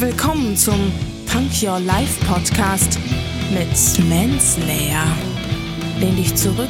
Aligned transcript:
Willkommen 0.00 0.56
zum 0.56 0.92
Punk 1.26 1.50
Your 1.60 1.80
Life 1.80 2.24
Podcast 2.24 3.00
mit 3.50 4.08
Manslayer. 4.08 5.04
Lehn 5.98 6.14
dich 6.14 6.36
zurück, 6.36 6.68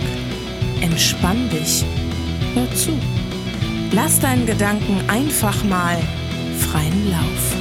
entspann 0.81 1.51
dich, 1.51 1.85
hör 2.55 2.75
zu. 2.75 2.99
Lass 3.93 4.19
deinen 4.21 4.47
Gedanken 4.47 5.03
einfach 5.09 5.63
mal 5.65 5.99
freien 6.59 7.11
Lauf. 7.11 7.55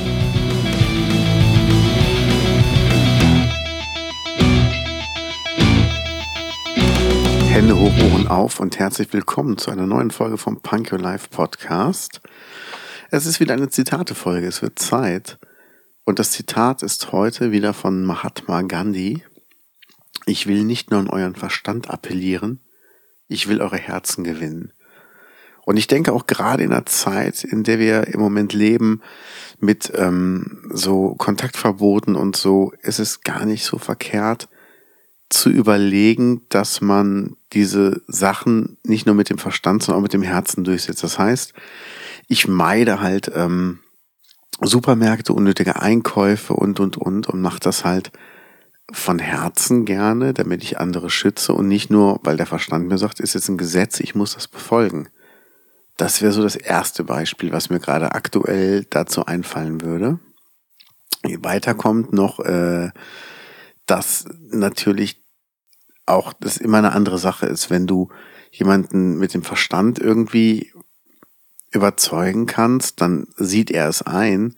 Hände 7.49 7.77
hoch, 7.77 7.91
Ohren 8.13 8.27
auf 8.29 8.61
und 8.61 8.79
herzlich 8.79 9.11
willkommen 9.11 9.57
zu 9.57 9.69
einer 9.69 9.85
neuen 9.85 10.11
Folge 10.11 10.37
vom 10.37 10.61
Punk 10.61 10.93
Your 10.93 10.99
Life 10.99 11.27
Podcast. 11.29 12.21
Es 13.11 13.25
ist 13.25 13.41
wieder 13.41 13.53
eine 13.53 13.67
Zitatefolge, 13.67 14.47
es 14.47 14.61
wird 14.61 14.79
Zeit. 14.79 15.37
Und 16.07 16.19
das 16.19 16.31
Zitat 16.31 16.83
ist 16.83 17.11
heute 17.11 17.51
wieder 17.51 17.73
von 17.73 18.05
Mahatma 18.05 18.61
Gandhi. 18.61 19.25
Ich 20.25 20.47
will 20.47 20.63
nicht 20.63 20.89
nur 20.89 21.01
an 21.01 21.09
euren 21.09 21.35
Verstand 21.35 21.89
appellieren, 21.89 22.61
ich 23.27 23.49
will 23.49 23.59
eure 23.59 23.75
Herzen 23.75 24.23
gewinnen. 24.23 24.71
Und 25.65 25.75
ich 25.75 25.87
denke 25.87 26.13
auch 26.13 26.25
gerade 26.25 26.63
in 26.63 26.69
der 26.69 26.85
Zeit, 26.85 27.43
in 27.43 27.65
der 27.65 27.77
wir 27.77 28.07
im 28.07 28.21
Moment 28.21 28.53
leben, 28.53 29.01
mit 29.59 29.91
ähm, 29.95 30.69
so 30.71 31.13
Kontaktverboten 31.15 32.15
und 32.15 32.37
so, 32.37 32.71
ist 32.83 32.99
es 32.99 33.19
gar 33.19 33.45
nicht 33.45 33.65
so 33.65 33.77
verkehrt, 33.77 34.47
zu 35.27 35.49
überlegen, 35.49 36.43
dass 36.47 36.79
man 36.79 37.35
diese 37.51 38.01
Sachen 38.07 38.77
nicht 38.83 39.07
nur 39.07 39.15
mit 39.15 39.29
dem 39.29 39.39
Verstand, 39.39 39.83
sondern 39.83 39.99
auch 39.99 40.03
mit 40.03 40.13
dem 40.13 40.23
Herzen 40.23 40.63
durchsetzt. 40.63 41.03
Das 41.03 41.19
heißt, 41.19 41.51
ich 42.29 42.47
meide 42.47 43.01
halt 43.01 43.29
ähm, 43.35 43.79
Supermärkte, 44.61 45.33
unnötige 45.33 45.81
Einkäufe 45.81 46.53
und, 46.53 46.79
und, 46.79 46.97
und 46.97 47.27
und 47.27 47.41
mache 47.41 47.59
das 47.59 47.85
halt 47.85 48.11
von 48.91 49.19
Herzen 49.19 49.85
gerne, 49.85 50.33
damit 50.33 50.63
ich 50.63 50.79
andere 50.79 51.09
schütze 51.09 51.53
und 51.53 51.67
nicht 51.67 51.89
nur, 51.89 52.19
weil 52.23 52.37
der 52.37 52.45
Verstand 52.45 52.87
mir 52.87 52.97
sagt, 52.97 53.19
ist 53.19 53.33
jetzt 53.33 53.49
ein 53.49 53.57
Gesetz, 53.57 53.99
ich 53.99 54.15
muss 54.15 54.35
das 54.35 54.47
befolgen. 54.47 55.09
Das 55.97 56.21
wäre 56.21 56.31
so 56.31 56.41
das 56.41 56.55
erste 56.55 57.03
Beispiel, 57.03 57.51
was 57.51 57.69
mir 57.69 57.79
gerade 57.79 58.13
aktuell 58.13 58.85
dazu 58.89 59.25
einfallen 59.25 59.81
würde. 59.81 60.19
Weiter 61.23 61.73
kommt 61.73 62.13
noch, 62.13 62.39
äh, 62.39 62.91
dass 63.85 64.25
natürlich 64.49 65.23
auch 66.05 66.33
das 66.33 66.57
immer 66.57 66.77
eine 66.77 66.93
andere 66.93 67.17
Sache 67.17 67.47
ist, 67.47 67.69
wenn 67.69 67.87
du 67.87 68.09
jemanden 68.51 69.17
mit 69.17 69.33
dem 69.33 69.43
Verstand 69.43 69.99
irgendwie 69.99 70.71
überzeugen 71.71 72.45
kannst, 72.45 73.01
dann 73.01 73.27
sieht 73.37 73.71
er 73.71 73.89
es 73.89 74.01
ein, 74.01 74.55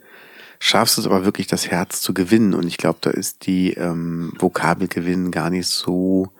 schaffst 0.60 0.98
es 0.98 1.06
aber 1.06 1.26
wirklich 1.26 1.48
das 1.48 1.68
Herz 1.70 2.02
zu 2.02 2.14
gewinnen. 2.14 2.54
Und 2.54 2.68
ich 2.68 2.78
glaube, 2.78 3.00
da 3.02 3.10
ist 3.10 3.46
die 3.46 3.74
ähm, 3.74 4.34
Vokabel 4.38 4.88
gewinnen 4.88 5.32
gar 5.32 5.50
nicht 5.50 5.68
so 5.68 6.32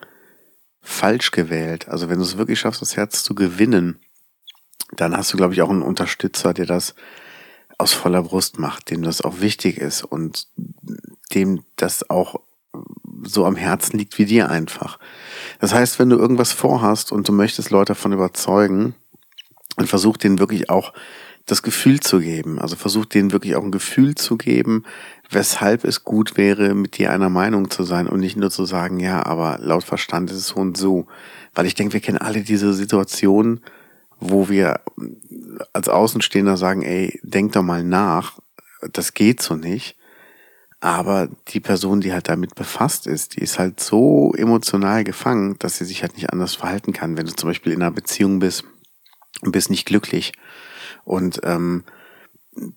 falsch 0.80 1.30
gewählt. 1.30 1.88
Also 1.88 2.08
wenn 2.08 2.18
du 2.18 2.24
es 2.24 2.36
wirklich 2.36 2.60
schaffst, 2.60 2.82
das 2.82 2.96
Herz 2.96 3.22
zu 3.22 3.34
gewinnen, 3.34 3.98
dann 4.96 5.16
hast 5.16 5.32
du, 5.32 5.36
glaube 5.36 5.54
ich, 5.54 5.62
auch 5.62 5.70
einen 5.70 5.82
Unterstützer, 5.82 6.54
der 6.54 6.66
das 6.66 6.94
aus 7.78 7.92
voller 7.92 8.22
Brust 8.22 8.58
macht, 8.58 8.90
dem 8.90 9.02
das 9.02 9.22
auch 9.22 9.40
wichtig 9.40 9.78
ist 9.78 10.04
und 10.04 10.48
dem 11.34 11.64
das 11.76 12.08
auch 12.10 12.40
so 13.22 13.46
am 13.46 13.56
Herzen 13.56 13.98
liegt 13.98 14.18
wie 14.18 14.26
dir 14.26 14.50
einfach. 14.50 14.98
Das 15.60 15.74
heißt, 15.74 15.98
wenn 15.98 16.10
du 16.10 16.16
irgendwas 16.16 16.52
vorhast 16.52 17.12
und 17.12 17.28
du 17.28 17.32
möchtest 17.32 17.70
Leute 17.70 17.92
davon 17.92 18.12
überzeugen, 18.12 18.94
dann 19.76 19.86
versuch 19.86 20.16
denen 20.16 20.38
wirklich 20.38 20.70
auch 20.70 20.92
das 21.46 21.62
Gefühl 21.62 22.00
zu 22.00 22.20
geben. 22.20 22.58
Also 22.58 22.76
versuch 22.76 23.06
denen 23.06 23.32
wirklich 23.32 23.56
auch 23.56 23.64
ein 23.64 23.72
Gefühl 23.72 24.14
zu 24.14 24.36
geben, 24.36 24.84
weshalb 25.30 25.84
es 25.84 26.04
gut 26.04 26.36
wäre, 26.36 26.74
mit 26.74 26.98
dir 26.98 27.10
einer 27.12 27.30
Meinung 27.30 27.70
zu 27.70 27.82
sein 27.82 28.06
und 28.06 28.20
nicht 28.20 28.36
nur 28.36 28.50
zu 28.50 28.64
sagen, 28.64 29.00
ja, 29.00 29.24
aber 29.24 29.58
laut 29.60 29.84
Verstand 29.84 30.30
ist 30.30 30.36
es 30.36 30.46
so 30.48 30.56
und 30.56 30.76
so. 30.76 31.06
Weil 31.54 31.66
ich 31.66 31.74
denke, 31.74 31.94
wir 31.94 32.00
kennen 32.00 32.18
alle 32.18 32.42
diese 32.42 32.72
Situation, 32.74 33.60
wo 34.18 34.48
wir 34.48 34.80
als 35.72 35.88
Außenstehender 35.88 36.56
sagen, 36.56 36.82
ey, 36.82 37.18
denk 37.22 37.52
doch 37.52 37.62
mal 37.62 37.82
nach, 37.82 38.38
das 38.92 39.14
geht 39.14 39.42
so 39.42 39.56
nicht. 39.56 39.96
Aber 40.82 41.28
die 41.48 41.60
Person, 41.60 42.00
die 42.00 42.12
halt 42.12 42.28
damit 42.28 42.54
befasst 42.54 43.06
ist, 43.06 43.36
die 43.36 43.42
ist 43.42 43.58
halt 43.58 43.80
so 43.80 44.32
emotional 44.34 45.04
gefangen, 45.04 45.56
dass 45.58 45.76
sie 45.76 45.84
sich 45.84 46.02
halt 46.02 46.14
nicht 46.14 46.32
anders 46.32 46.54
verhalten 46.54 46.92
kann. 46.92 47.18
Wenn 47.18 47.26
du 47.26 47.34
zum 47.34 47.50
Beispiel 47.50 47.72
in 47.72 47.82
einer 47.82 47.90
Beziehung 47.90 48.38
bist 48.38 48.64
und 49.42 49.52
bist 49.52 49.70
nicht 49.70 49.86
glücklich. 49.86 50.32
Und 51.04 51.40
ähm, 51.44 51.84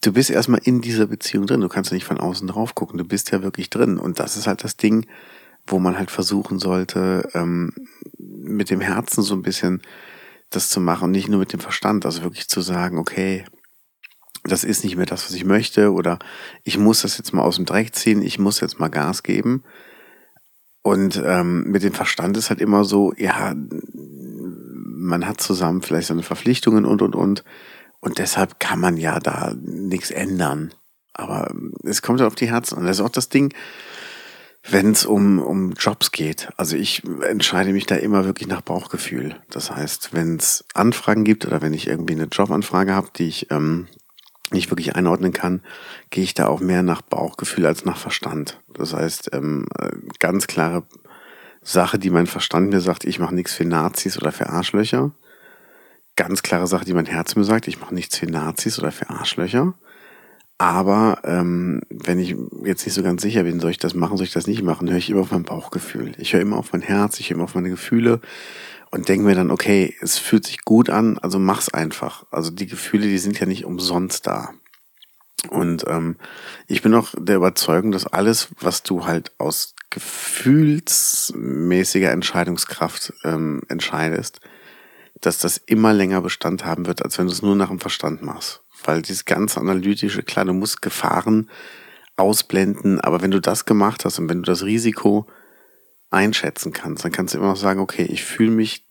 du 0.01 0.13
bist 0.13 0.29
erstmal 0.29 0.61
in 0.63 0.81
dieser 0.81 1.07
Beziehung 1.07 1.45
drin, 1.45 1.61
du 1.61 1.69
kannst 1.69 1.91
nicht 1.91 2.05
von 2.05 2.19
außen 2.19 2.47
drauf 2.47 2.75
gucken, 2.75 2.97
du 2.97 3.05
bist 3.05 3.31
ja 3.31 3.41
wirklich 3.43 3.69
drin. 3.69 3.97
Und 3.97 4.19
das 4.19 4.37
ist 4.37 4.47
halt 4.47 4.63
das 4.63 4.77
Ding, 4.77 5.05
wo 5.65 5.79
man 5.79 5.97
halt 5.97 6.11
versuchen 6.11 6.59
sollte, 6.59 7.29
ähm, 7.33 7.73
mit 8.17 8.69
dem 8.69 8.81
Herzen 8.81 9.23
so 9.23 9.33
ein 9.33 9.41
bisschen 9.41 9.81
das 10.49 10.69
zu 10.69 10.79
machen. 10.79 11.11
Nicht 11.11 11.29
nur 11.29 11.39
mit 11.39 11.53
dem 11.53 11.59
Verstand, 11.59 12.05
also 12.05 12.23
wirklich 12.23 12.47
zu 12.47 12.61
sagen, 12.61 12.97
okay, 12.97 13.45
das 14.43 14.63
ist 14.63 14.83
nicht 14.83 14.97
mehr 14.97 15.05
das, 15.05 15.25
was 15.25 15.33
ich 15.33 15.45
möchte. 15.45 15.93
Oder 15.93 16.19
ich 16.63 16.77
muss 16.77 17.01
das 17.01 17.17
jetzt 17.17 17.33
mal 17.33 17.43
aus 17.43 17.55
dem 17.55 17.65
Dreck 17.65 17.95
ziehen, 17.95 18.21
ich 18.21 18.39
muss 18.39 18.59
jetzt 18.59 18.79
mal 18.79 18.89
Gas 18.89 19.23
geben. 19.23 19.63
Und 20.81 21.21
ähm, 21.25 21.63
mit 21.63 21.81
dem 21.83 21.93
Verstand 21.93 22.35
ist 22.35 22.49
halt 22.49 22.59
immer 22.59 22.83
so, 22.83 23.13
ja, 23.15 23.55
man 25.03 25.27
hat 25.27 25.41
zusammen 25.41 25.81
vielleicht 25.81 26.07
seine 26.07 26.23
Verpflichtungen 26.23 26.85
und 26.85 27.01
und 27.01 27.15
und 27.15 27.43
und 27.99 28.17
deshalb 28.17 28.59
kann 28.59 28.79
man 28.79 28.97
ja 28.97 29.19
da 29.19 29.53
nichts 29.61 30.11
ändern. 30.11 30.73
Aber 31.13 31.53
es 31.83 32.01
kommt 32.01 32.21
auf 32.21 32.35
die 32.35 32.49
Herzen 32.49 32.77
an. 32.77 32.85
Das 32.85 32.97
ist 32.99 33.05
auch 33.05 33.09
das 33.09 33.29
Ding, 33.29 33.53
wenn 34.69 34.91
es 34.91 35.05
um, 35.05 35.39
um 35.39 35.73
Jobs 35.73 36.11
geht. 36.11 36.49
Also 36.57 36.75
ich 36.75 37.03
entscheide 37.21 37.71
mich 37.71 37.85
da 37.85 37.95
immer 37.95 38.25
wirklich 38.25 38.49
nach 38.49 38.61
Bauchgefühl. 38.61 39.35
Das 39.49 39.71
heißt, 39.71 40.13
wenn 40.13 40.37
es 40.37 40.65
Anfragen 40.73 41.23
gibt 41.23 41.45
oder 41.45 41.61
wenn 41.61 41.73
ich 41.73 41.87
irgendwie 41.87 42.15
eine 42.15 42.25
Jobanfrage 42.25 42.93
habe, 42.93 43.09
die 43.15 43.27
ich 43.27 43.51
ähm, 43.51 43.87
nicht 44.51 44.69
wirklich 44.69 44.95
einordnen 44.95 45.33
kann, 45.33 45.61
gehe 46.09 46.23
ich 46.23 46.33
da 46.33 46.47
auch 46.47 46.59
mehr 46.59 46.83
nach 46.83 47.01
Bauchgefühl 47.01 47.65
als 47.65 47.85
nach 47.85 47.97
Verstand. 47.97 48.61
Das 48.73 48.93
heißt, 48.93 49.31
ähm, 49.33 49.65
ganz 50.19 50.47
klare 50.47 50.83
Sache, 51.63 51.99
die 51.99 52.09
mein 52.09 52.27
Verstand 52.27 52.69
mir 52.69 52.81
sagt, 52.81 53.05
ich 53.05 53.19
mache 53.19 53.35
nichts 53.35 53.53
für 53.53 53.65
Nazis 53.65 54.17
oder 54.17 54.31
für 54.31 54.49
Arschlöcher. 54.49 55.11
Ganz 56.15 56.43
klare 56.43 56.67
Sache, 56.67 56.85
die 56.85 56.93
mein 56.93 57.05
Herz 57.05 57.35
mir 57.35 57.43
sagt, 57.43 57.67
ich 57.67 57.79
mache 57.79 57.93
nichts 57.93 58.17
für 58.17 58.27
Nazis 58.27 58.77
oder 58.79 58.91
für 58.91 59.09
Arschlöcher. 59.09 59.73
Aber 60.57 61.19
ähm, 61.23 61.81
wenn 61.89 62.19
ich 62.19 62.35
jetzt 62.63 62.85
nicht 62.85 62.93
so 62.93 63.03
ganz 63.03 63.21
sicher 63.21 63.43
bin, 63.43 63.59
soll 63.59 63.71
ich 63.71 63.79
das 63.79 63.95
machen, 63.95 64.17
soll 64.17 64.25
ich 64.25 64.33
das 64.33 64.47
nicht 64.47 64.61
machen, 64.61 64.89
höre 64.89 64.97
ich 64.97 65.09
immer 65.09 65.21
auf 65.21 65.31
mein 65.31 65.43
Bauchgefühl. 65.43 66.13
Ich 66.17 66.33
höre 66.33 66.41
immer 66.41 66.57
auf 66.57 66.71
mein 66.71 66.81
Herz, 66.81 67.19
ich 67.19 67.29
höre 67.29 67.35
immer 67.35 67.45
auf 67.45 67.55
meine 67.55 67.69
Gefühle 67.69 68.21
und 68.91 69.09
denke 69.09 69.25
mir 69.25 69.35
dann, 69.35 69.49
okay, 69.49 69.95
es 70.01 70.19
fühlt 70.19 70.45
sich 70.45 70.61
gut 70.61 70.89
an, 70.89 71.17
also 71.17 71.39
mach's 71.39 71.69
einfach. 71.69 72.25
Also 72.29 72.51
die 72.51 72.67
Gefühle, 72.67 73.07
die 73.07 73.17
sind 73.17 73.39
ja 73.39 73.47
nicht 73.47 73.65
umsonst 73.65 74.27
da. 74.27 74.51
Und 75.49 75.83
ähm, 75.87 76.15
ich 76.67 76.81
bin 76.81 76.93
auch 76.93 77.13
der 77.17 77.35
Überzeugung, 77.35 77.91
dass 77.91 78.07
alles, 78.07 78.47
was 78.59 78.83
du 78.83 79.05
halt 79.05 79.31
aus 79.37 79.75
gefühlsmäßiger 79.89 82.11
Entscheidungskraft 82.11 83.13
ähm, 83.23 83.63
entscheidest, 83.67 84.39
dass 85.21 85.39
das 85.39 85.57
immer 85.57 85.93
länger 85.93 86.21
Bestand 86.21 86.65
haben 86.65 86.85
wird, 86.85 87.03
als 87.03 87.17
wenn 87.17 87.25
du 87.27 87.33
es 87.33 87.41
nur 87.41 87.55
nach 87.55 87.69
dem 87.69 87.79
Verstand 87.79 88.21
machst. 88.21 88.61
Weil 88.83 89.01
dieses 89.01 89.25
ganz 89.25 89.57
analytische, 89.57 90.21
klar, 90.23 90.45
du 90.45 90.53
musst 90.53 90.81
Gefahren 90.81 91.49
ausblenden, 92.15 93.01
aber 93.01 93.21
wenn 93.21 93.31
du 93.31 93.41
das 93.41 93.65
gemacht 93.65 94.05
hast 94.05 94.19
und 94.19 94.29
wenn 94.29 94.43
du 94.43 94.51
das 94.51 94.63
Risiko 94.63 95.25
einschätzen 96.09 96.71
kannst, 96.73 97.03
dann 97.03 97.11
kannst 97.11 97.33
du 97.33 97.39
immer 97.39 97.47
noch 97.47 97.57
sagen, 97.57 97.79
okay, 97.79 98.03
ich 98.03 98.23
fühle 98.23 98.51
mich 98.51 98.85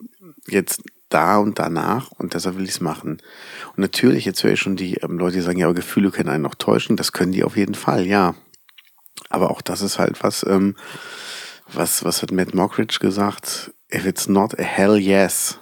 jetzt 0.47 0.83
da 1.13 1.37
und 1.37 1.59
danach 1.59 2.11
und 2.11 2.33
deshalb 2.33 2.57
will 2.57 2.65
ich 2.65 2.71
es 2.71 2.81
machen. 2.81 3.21
Und 3.69 3.77
natürlich, 3.77 4.25
jetzt 4.25 4.43
höre 4.43 4.53
ich 4.53 4.59
schon 4.59 4.75
die 4.75 4.95
ähm, 4.95 5.17
Leute, 5.17 5.37
die 5.37 5.41
sagen, 5.41 5.59
ja, 5.59 5.67
aber 5.67 5.75
Gefühle 5.75 6.11
können 6.11 6.29
einen 6.29 6.43
noch 6.43 6.55
täuschen. 6.55 6.97
Das 6.97 7.11
können 7.11 7.31
die 7.31 7.43
auf 7.43 7.57
jeden 7.57 7.75
Fall, 7.75 8.05
ja. 8.05 8.35
Aber 9.29 9.51
auch 9.51 9.61
das 9.61 9.81
ist 9.81 9.99
halt 9.99 10.23
was, 10.23 10.45
ähm, 10.47 10.75
was, 11.71 12.03
was 12.03 12.21
hat 12.21 12.31
Matt 12.31 12.53
Mockridge 12.53 12.99
gesagt? 12.99 13.73
If 13.93 14.05
it's 14.05 14.27
not 14.27 14.59
a 14.59 14.63
hell 14.63 14.97
yes, 14.97 15.59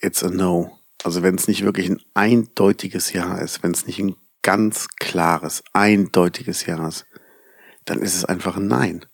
it's 0.00 0.22
a 0.22 0.30
no. 0.30 0.78
Also 1.04 1.22
wenn 1.22 1.34
es 1.34 1.48
nicht 1.48 1.64
wirklich 1.64 1.88
ein 1.88 2.00
eindeutiges 2.14 3.12
Ja 3.12 3.38
ist, 3.38 3.62
wenn 3.62 3.72
es 3.72 3.86
nicht 3.86 3.98
ein 3.98 4.16
ganz 4.42 4.88
klares, 4.96 5.62
eindeutiges 5.72 6.66
Ja 6.66 6.88
ist, 6.88 7.06
dann 7.84 8.00
ist 8.00 8.14
es 8.14 8.24
einfach 8.24 8.56
ein 8.56 8.66
Nein. 8.66 9.04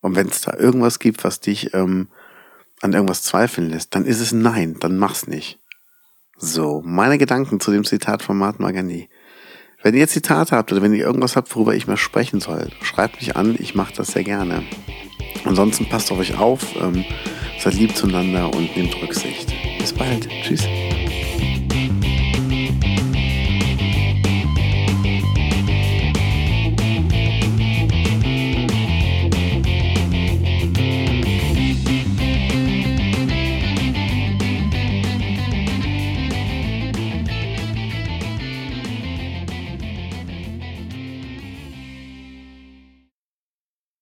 Und 0.00 0.14
wenn 0.16 0.28
es 0.28 0.40
da 0.40 0.56
irgendwas 0.56 0.98
gibt, 0.98 1.24
was 1.24 1.40
dich 1.40 1.74
ähm, 1.74 2.08
an 2.80 2.92
irgendwas 2.92 3.22
zweifeln 3.22 3.70
lässt, 3.70 3.94
dann 3.94 4.04
ist 4.04 4.20
es 4.20 4.32
nein, 4.32 4.76
dann 4.80 4.98
mach's 4.98 5.26
nicht. 5.26 5.58
So, 6.36 6.82
meine 6.84 7.18
Gedanken 7.18 7.58
zu 7.60 7.72
dem 7.72 7.84
Zitat 7.84 8.22
von 8.22 8.38
Mahatma 8.38 8.70
Gandhi. 8.70 9.08
Wenn 9.82 9.94
ihr 9.94 10.08
Zitate 10.08 10.56
habt 10.56 10.72
oder 10.72 10.82
wenn 10.82 10.94
ihr 10.94 11.04
irgendwas 11.04 11.36
habt, 11.36 11.54
worüber 11.54 11.74
ich 11.74 11.86
mal 11.86 11.96
sprechen 11.96 12.40
soll, 12.40 12.70
schreibt 12.82 13.16
mich 13.16 13.36
an, 13.36 13.56
ich 13.58 13.74
mache 13.74 13.94
das 13.94 14.08
sehr 14.08 14.24
gerne. 14.24 14.62
Ansonsten 15.44 15.88
passt 15.88 16.10
auf 16.10 16.18
euch 16.18 16.36
auf, 16.36 16.76
ähm, 16.80 17.04
seid 17.60 17.74
lieb 17.74 17.96
zueinander 17.96 18.52
und 18.52 18.76
nehmt 18.76 19.00
Rücksicht. 19.00 19.52
Bis 19.78 19.92
bald. 19.92 20.28
Tschüss. 20.42 20.64